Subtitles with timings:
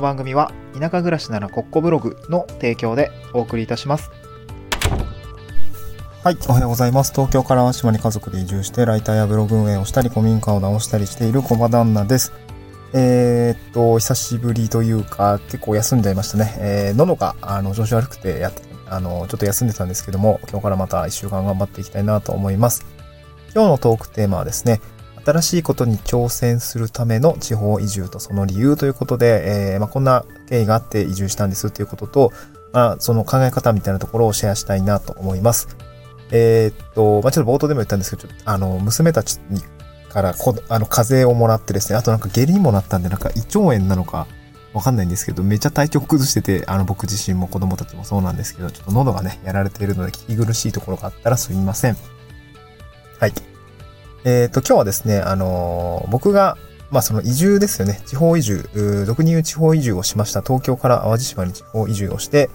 [0.00, 4.10] の番組は田舎暮らしならコッコブログの提供でお送りいたします。
[6.24, 7.12] はい、おはようございます。
[7.12, 12.32] 東京から淡島に家族で移住して、ライターやブログ運営をしたり、古民家を直したりしている小場旦那です。
[12.92, 16.54] えー、っと、久しぶりというか、結構休んじゃいましたね。
[16.58, 18.52] えー、喉が、あの、調子悪くて、や、
[18.90, 22.84] あの、ちょっと休んでたんですけども、今日からまた一週間頑張っていきたいなと思います。
[23.54, 24.82] 今日のトークテーマはですね、
[25.24, 32.32] 新しいことに挑戦するための地方移住とその理由ということで、えー、まあ、こんな経緯があって移住したんですっていうことと、
[32.72, 35.76] まあ、その考え方みたいなところをシェアしたいなと思います。
[36.32, 39.62] えー、っと、まあ、ちょっと冒頭でも言ったんですけど、あの、娘たちに
[40.10, 44.26] からこ、あの、風邪をもらってですね、あとなんか下痢にもなったんで、なんか胃腸炎なのか、
[44.72, 51.96] わかんないんですけど、めっちゃ体調崩してて、あの、僕自身も子供たちもそうなんですけど、ちょっと喉がね、やられているので聞き苦しいところがあったらすみません。
[54.24, 54.34] はい。
[54.34, 56.56] えー、と、今日はですね、あのー、僕が、
[56.90, 58.02] まあ、その移住ですよね。
[58.06, 58.68] 地方移住、
[59.06, 60.42] 俗に言う地方移住をしました。
[60.42, 62.50] 東京から淡路島に地方移住をして、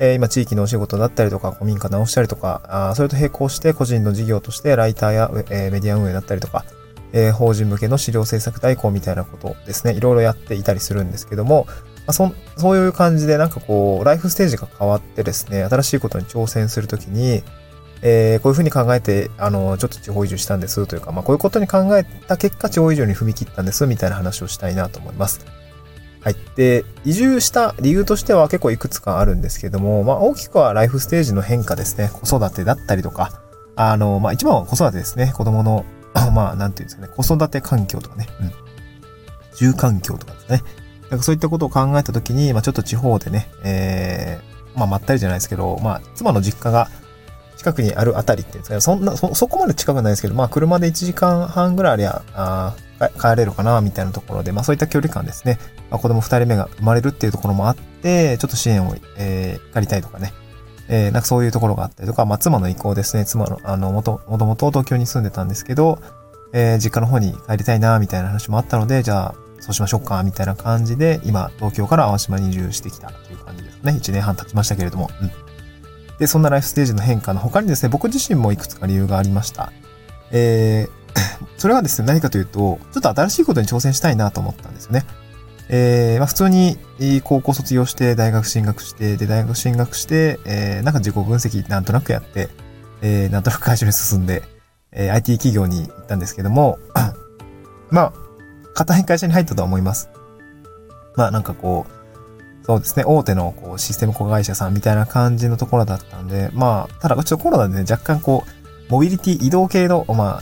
[0.00, 6.64] えー、今地域のお仕事だったりとか、古民家直したりとか、あそれと並行して個人の事業としてライターや、えー、メディア運営だったりとか、
[7.12, 11.72] えー、法人向けの資料制作代行みたいなことですね、いろいろやっていたりするんですけども、ま
[12.08, 17.42] あ、そそういう感じでなんかこう、ライフステージが変わってですね、新しいことに挑戦するときに、
[18.02, 25.46] えー、こういうふうに考えて、あの、ちょっと地方移住したんですというか、まあこういうことに考えた結果、地方移住に踏み切ったんですみたいな話をしたいなと思います。
[26.20, 26.36] はい。
[26.56, 32.10] で、移住した理由としては結構いくつかあるんですけども、まあ大きくはライフステージの変化ですね。
[32.12, 33.40] 子育てだったりとか、
[33.76, 35.32] あの、まあ一番は子育てですね。
[35.34, 35.84] 子供の、
[36.34, 38.52] まあなんていうんですかね、子育て環境とかね、うん。
[39.54, 40.62] 住環境とかですね。
[41.10, 46.88] なんかそういったことを考えたときに、まあちょっと地方でね、えー、まあまったりじゃないですけど、まあ妻の実家が
[47.56, 52.74] 近くにあるあたりっていうんですかね、そんな、そ、そこまで近くないですけど、まあ車で1時間半ぐらいありゃ、あ
[53.18, 55.58] 帰れるかな、みたいなところで、まあそういった距離感ですね。
[55.90, 60.32] まあ、子供二人目が生まれるっていうところもあって、ちょっと支援を、えー、借りたいとかね。
[60.88, 63.24] えー、なんかそういうところがあったりとか、まあ妻の意向ですね。
[63.24, 65.98] 妻の、あの、もと、もともと東京に住んでたんですけど、
[66.52, 73.92] えー、実家の方に帰りたいな、みたいな話もあったので、じゃあ、そうしましょうか、みたいな感じで、今、東京から淡島に移住してきたという感じですね。
[73.92, 75.10] 1年半経ちましたけれども。
[75.20, 75.45] うん。
[76.18, 79.72] で、そんなライフステージの変化の他にですね、僕自身もいくつか理由がありました。
[80.30, 81.16] えー、
[81.58, 85.04] それはですね、何かというと、ちょっと新しいことに挑戦したいなと思ったんですよね。
[85.68, 86.78] えー、まあ普通に
[87.24, 92.48] 高校卒業して大学進学して、で、大学進学して、えー、なんか自己分析なんとなくやって、
[93.02, 94.42] えー、なんとなく会社に進んで、
[94.92, 96.78] えー、IT 企業に行ったんですけども、
[97.90, 98.12] まあ、
[98.74, 100.08] 硬い会社に入ったとは思います。
[101.16, 101.95] まあなんかこう、
[102.66, 110.40] そうですね、大手のこうシステム子会社さんみたいな感じのところだったんで、まあ、ただちょっとコロナでね、若干こう、モビリティ移動系の、ま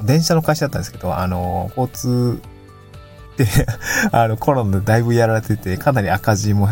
[0.00, 2.42] あ、電車の会社だったんですけど、あの、交通
[3.36, 3.46] で
[4.10, 6.68] あの、コロナでだいぶやられてて、かなり赤字も、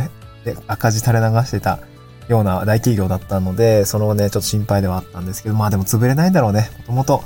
[0.66, 1.78] 赤字垂れ流してた
[2.26, 6.70] ような大企業だったので、そのね、ちょっと心配ではあったんですけど、まあでも潰れないんだろうね。
[6.78, 7.24] もともと、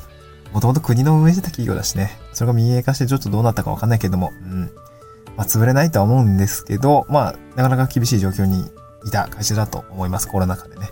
[0.52, 2.18] もともと国の運営してた企業だしね。
[2.34, 4.70] それが民営化してちょっとどうなったかわかんないけども、うん。
[5.36, 8.70] まあ潰れないとは思うんですけど、まあ、なかなか厳しい状況に
[9.04, 10.28] いた会社だと思います。
[10.28, 10.90] コロナ禍でね。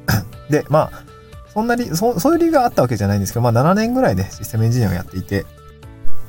[0.50, 1.02] で、まあ、
[1.52, 5.44] そんなに、そそういう理由があったわけじゃないんですけど、まあ7年ぐらいでシステムエンジニアをやっていて、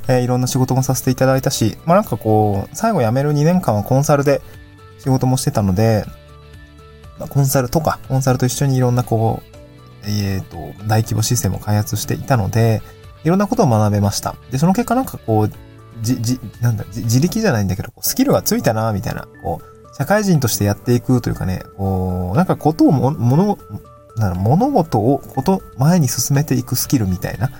[0.07, 4.41] えー、いろんな仕事もさせていただいたし、まあなんかこう、最後辞める2年間はコンサルで
[4.97, 6.05] 仕事もしてたので、
[7.19, 12.81] まあ、コンサルとか、コンサルと一緒にいろんなこう、えっ、ー、と、大規模システムを開発していたので、
[13.23, 14.35] いろんなことを学べました。
[14.49, 15.51] で、その結果なんかこう、
[16.01, 23.57] じ、じ、なんだ、自力じゃないんだけど、スキルがついたな、みたいな、こう、社会人としてやっていくというかね、こう、なんかことをも、もの、
[24.15, 27.51] な物事をこと前に進めていくスキルみたいな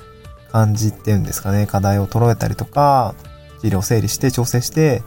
[0.51, 1.67] 感じっていうんですかね。
[1.67, 3.16] 課題を捉えたりとか、
[3.61, 5.03] 資料整理して調整して、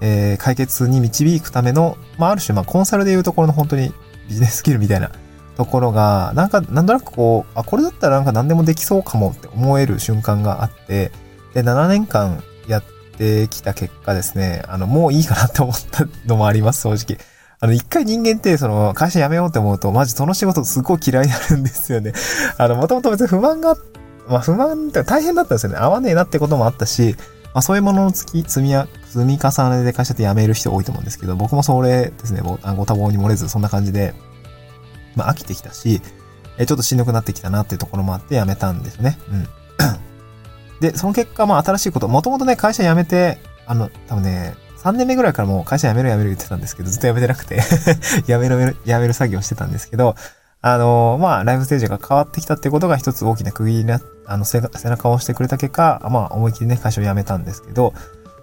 [0.00, 3.92] えー、解決に導くための、まあ、ある種、まあ、コンサルでいうところの本当に
[4.28, 5.10] ビジネススキルみたいな
[5.56, 11.10] ところが、なんか、なんとなくこう、あ、これだったらなんか何でもできそうかもって思える瞬間があって、
[11.54, 12.84] で、7年間やっ
[13.16, 17.18] てきた結果ですね、あの、もういいかなって思ったのもあります、正直。
[17.60, 22.12] あの、一回人間って、その、会社辞めようって思うと、マジその仕事すっごい嫌いになるんですよね。
[22.56, 23.76] あの、もともと別に不満が、
[24.28, 25.78] まあ不満って大変だったんですよね。
[25.78, 27.16] 合わねえなってこともあったし、
[27.54, 28.74] まあそういうものの積み、積み、
[29.06, 32.60] 積み重ねで会社って辞める人多いと思うんですけど、僕もそれですね、ご多
[32.94, 34.14] 忙に漏れず、そんな感じで、
[35.16, 36.00] まあ飽きてきたし、
[36.58, 39.18] えちょっとしんどくなってきたなっていうところもあって辞めたんですね。
[39.32, 39.48] うん。
[40.80, 47.60] で、その結果、まあ新しいこと、もともとね、会社辞めて、あの、多分ね、3年目ぐらいからもう会社辞める辞める言ってたんですけど、ずっと辞めてなくて
[48.26, 50.14] 辞める辞める作業してたんですけど、
[50.60, 57.92] あのー、まあ、ライフステージが変わってきたってことが一つ大きな区切りな、あの、背中を押してくれた結果、まあ、思い切りね、会社を辞めたんですけど、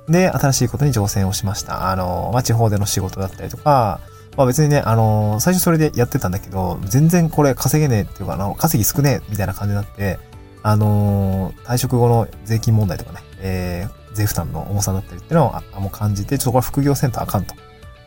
[0.07, 1.89] で、新しいことに挑戦をしました。
[1.89, 3.99] あの、まあ、地方での仕事だったりとか、
[4.37, 10.19] まあ別にね、あの最初それでやってたんだけど、全然これ稼げねえっていうか、あの、稼ぎ少ねえみたいな感じになって、
[10.67, 17.53] あの退職後の税金問題とかね、えー、税負担の重さだったりっていうのをあもう感じて、ちょっとこれ副業せんとあかんと。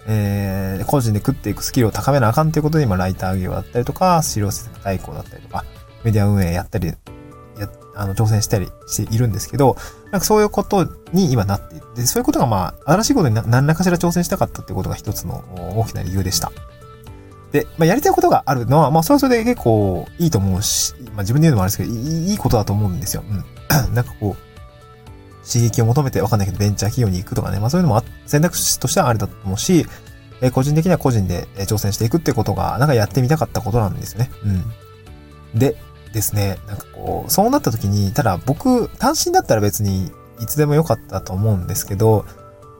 [0.09, 5.65] えー、個人で食っていくスキルを高めなあかんということで、今、ライター業だったりとか、資料制作代行だったりとか、
[6.03, 6.95] メディア運営やったり、や、
[7.95, 9.77] あの、挑戦したりしているんですけど、
[10.11, 11.87] なんかそういうことに今なっている。
[11.95, 15.45] で、そういうことがまあ、新しいことに何らかしら挑戦したかったっていうことが一つの
[15.77, 16.51] 大きな理由でした。
[17.53, 23.25] で、まあ、やりたいことがあるのは、まあ、それはそれで結構いいと思うし、まあ、自分で言うのもあれですけど、いいことだと思うんですよ。
[23.29, 23.45] うん。
[23.95, 24.49] なんかこう、
[25.47, 29.87] 刺激を求めてわかんないけど、ベンチャー企業に行くとかね、まあそういうのも選択肢としてはありだと思うし、
[30.41, 34.31] え個人的には個人で挑戦していくってことが、なんかやってみたかったことなんですよね。
[34.45, 35.59] うん。
[35.59, 35.77] で、
[36.13, 42.25] ですね、なんかこう、そうなった時に、ただ僕、単身だったら別にいつでもよかったと思うんですけど、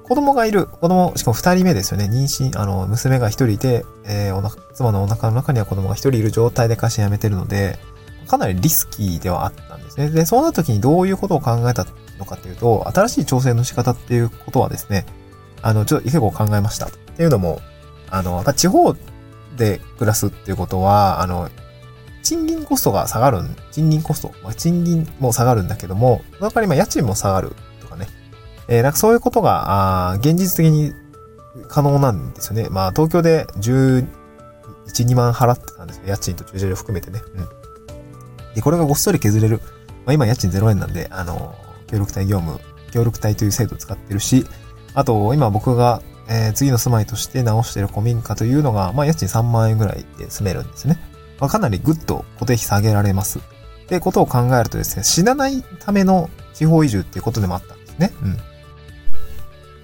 [0.09, 2.07] 子供がいる、子供、しかも二人目ですよね。
[2.07, 7.79] 妊娠、あの、娘が一人いて、えーおな妻のお腹の中には子供が一人いる状態で会社辞めてるので、
[8.27, 10.11] かなりリスキーではあったんですね。
[10.11, 11.87] で、そうな時にどういうことを考えた
[12.19, 15.05] のかっていうと、新しい挑戦の仕方っていうことはですね、
[15.61, 16.87] あの、ちょっと結構考えました。
[16.87, 17.61] っていうのも、
[18.11, 18.95] あの、地方
[19.57, 21.51] で暮らすっていうことは、あの、
[22.23, 23.41] 賃金コストが下がる、
[23.73, 27.55] 賃金コスト、まあ、賃金も下がるんだけども、その代わりまあ家賃も下がる。
[28.69, 30.93] えーなんかそういうことが、あ現実的に
[31.69, 32.69] 可能なんですよね。
[32.71, 34.07] まあ東京で11、
[34.87, 36.03] 2万払ってたんですよ。
[36.07, 37.21] 家賃と駐車場含めてね。
[37.35, 38.55] うん。
[38.55, 39.61] で、これがごっそり削れる。
[40.05, 41.55] まあ今家賃0円なんで、あの、
[41.87, 42.61] 協力隊業務、
[42.93, 44.45] 協力隊という制度を使ってるし、
[44.95, 50.99] あと、今僕が、えー次の住まいとして直している古民家というのが、まあ家賃3万円ぐらいで住めるんですね。
[51.41, 53.39] まあかなりぐっと固定費下げられます。
[53.39, 53.43] っ
[53.89, 58.13] てことを考えるとですね、死なないための地方移住っていうことでもあったんですね。
[58.23, 58.37] うん。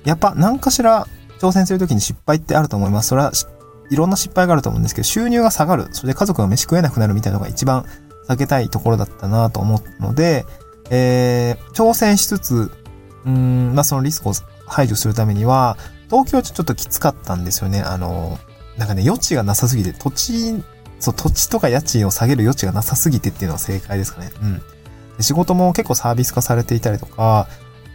[0.05, 1.06] やっぱ何かしら
[1.39, 3.09] 挑戦するときに失敗ってあると思います。
[3.09, 3.33] それは
[3.91, 5.89] いろんな失敗があると思うんですけど、収入が下がる。
[5.93, 7.85] それで家族が飯食えなくなるみたいなのが一番
[8.29, 10.47] 避けたいところだったなと思うので、
[10.91, 12.71] えー、挑戦しつつ、
[13.25, 14.33] うーん、まあ、そのリスクを
[14.67, 15.77] 排除するためには、
[16.11, 17.81] 東京ちょっときつかったんですよね。
[17.81, 18.39] あの、
[18.77, 20.62] なんかね、余地がなさすぎて、土地、
[21.01, 24.31] そう、土地とか家賃を下げる余地がなさすぎてっていうのが正解ですかね。
[24.43, 24.62] うん。
[25.17, 27.49] で仕事も結構サービス化されていたりとか、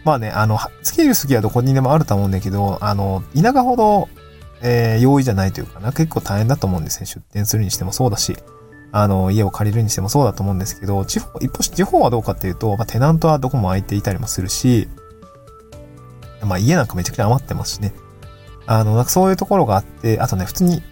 [0.04, 4.08] まあね、あの、はスキル好きはどこにでもあると思うんだけど、あの、田舎ほど、
[4.62, 7.06] えー容易じゃないというかな、結構大変だと思うんですね。
[7.06, 8.36] 出店するにしてもそうだし、
[8.92, 14.88] あの、家を借りるにしてもそうだと思うんですけど、地方、一方、地方はどうかっていうと、まあ、テナントはどこも空いていたりもするし、
[16.42, 17.94] まあ、家なんかめちゃくちゃ余ってますしね。
[18.66, 20.82] あの、なんかそういうところがあって、あとね、普通に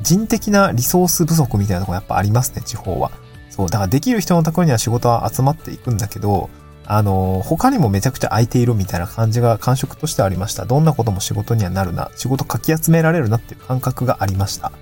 [0.00, 3.10] 人的なリソース不足みたいなところやっぱありますね、地方は。
[3.50, 6.48] そう、だからできる人のところには仕事は集まっていくんだけど、
[6.86, 10.64] あの、他にもめちゃくちゃ空いているみたいな感じが感触としてありました。
[10.64, 14.72] どんなことも仕事にはなるな、仕事かき集められるなっていう感覚がありました。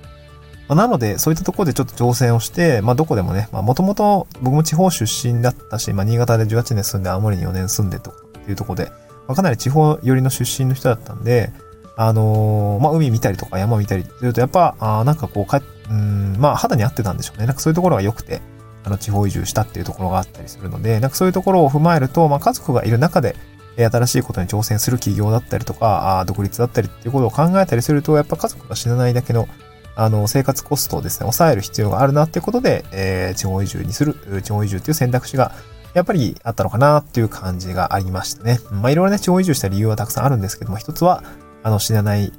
[0.67, 8.85] まあなので、そういったところでちょっと挑戦をして、まあどこでもね、まあもともと僕も地方出身だったし、まあ新潟で18年住んで青森に4年住んでとかっていうところで、
[9.27, 11.51] まあ、かなり地方寄りの出身の人だったんで、
[11.97, 17.45] あのーまあ海見たりとか山見たりすると、やっぱ、あなんかこうか、うん、まあ肌に合ってたんでしょうね。
[17.45, 18.41] なんかそういうところが良くて、
[18.83, 23.35] あの地方移住したっていうところがあったりするので、なんかそういうところを踏まえると、まあ家族がいる中で、
[23.77, 29.47] 新しいことに挑戦する企業だったりとか、独立だったりっていうことを考えたりすると、やっぱ家族が死なないだけの、
[29.95, 35.53] あの、生活コストをですね、抑える必要があるなっていうことで、えー地方移住にする、地方移住っていう選択肢が、
[35.93, 38.59] やっぱりあったのかなっていう感じがありましたね。
[38.71, 41.23] まあいろいろね、地方移住した理由はたくさんあるんですけども、一つは、
[41.63, 42.31] あの、死なない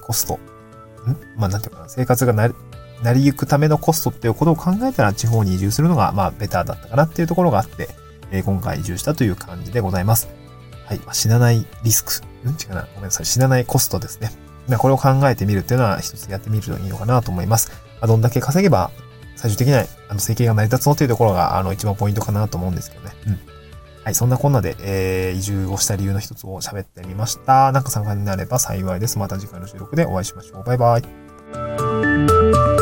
[0.00, 0.34] コスト。
[0.34, 0.38] ん？
[1.36, 2.50] まあなんていうかな、生活がな、
[3.02, 7.88] なりゆくためのコストっていうことを考えたら地方に移住するのが、まあベターだったかなっていうところがあって、
[8.30, 10.28] えー今回移住したという感じでございます。
[10.84, 10.98] はい。
[11.06, 12.12] ま、死なないリスク。
[12.44, 12.52] うん？
[12.52, 12.82] 違うな。
[12.94, 13.26] ごめんなさい。
[13.26, 14.30] 死なないコストですね。
[14.68, 17.70] まあこれを考えてみるっていうのは一つやってみるといいのかなと思います。
[17.70, 18.90] まあどんだけ稼げば
[19.36, 23.12] 最終的なあの生計が成り立つのというところがあの一番ポイントかなと思うんですけどね。
[23.26, 23.38] うん。
[24.04, 24.14] はい。
[24.14, 27.72] そんなこんなで、えー、移住をした理由の一つを喋ってみました。
[27.72, 29.18] なんか参加になれば幸いです。
[29.18, 30.64] また次回の収録でお会いしましょう。
[30.64, 32.77] バイバイ。